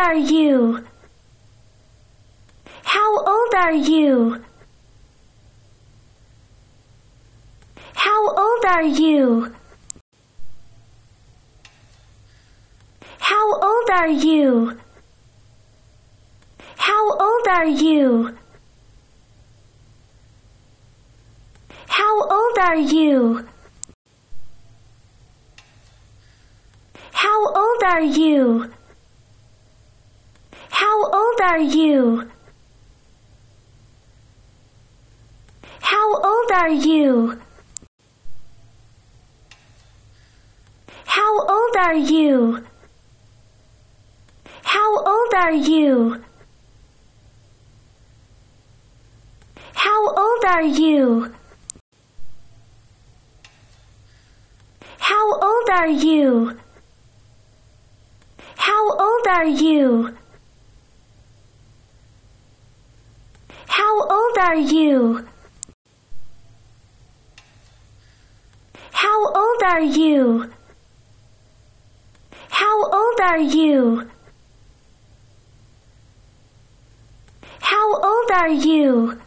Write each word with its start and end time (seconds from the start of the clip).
are 0.00 0.16
you? 0.16 0.84
How 2.84 3.18
old 3.18 3.54
are 3.54 3.74
you? 3.74 4.42
How 7.94 8.20
old 8.28 8.64
are 8.64 8.82
you? 8.82 9.54
How 13.18 13.46
old 13.68 13.90
are 13.90 14.08
you? 14.08 14.80
How 16.76 17.02
old 17.28 17.48
are 17.48 17.66
you? 17.66 18.38
How 21.88 22.14
old 22.38 22.58
are 22.58 22.76
you? 22.76 23.46
How 27.12 27.38
old 27.54 27.82
are 27.84 28.02
you? 28.02 28.72
How 30.70 31.04
old 31.04 31.40
are 31.42 31.58
you? 31.58 32.30
How 35.80 36.14
old 36.14 36.50
are 36.52 36.70
you? 36.70 37.40
How 41.06 41.40
old 41.40 41.76
are 41.76 41.94
you? 41.94 42.64
How 44.62 44.96
old 45.04 45.34
are 45.34 45.52
you? 45.52 46.22
How 49.74 50.08
old 50.14 50.44
are 50.44 50.62
you? 50.62 51.34
How 54.98 55.32
old 55.40 55.70
are 55.70 55.88
you? 55.88 56.58
How 58.56 58.90
old 58.98 59.26
are 59.28 59.46
you? 59.46 60.16
How 63.66 64.00
old 64.02 64.29
are 64.40 64.56
you? 64.56 65.26
How 68.92 69.26
old 69.26 69.62
are 69.62 69.82
you? 69.82 70.50
How 72.48 72.84
old 72.84 73.20
are 73.20 73.38
you? 73.38 74.10
How 77.60 77.94
old 78.02 78.30
are 78.32 78.48
you? 78.48 79.20